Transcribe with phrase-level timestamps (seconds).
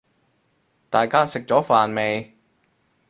[0.89, 2.35] 大家食咗飯未